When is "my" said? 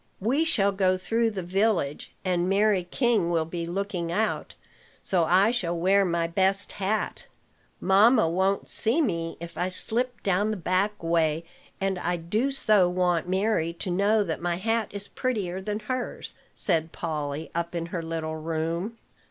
6.05-6.25, 14.41-14.55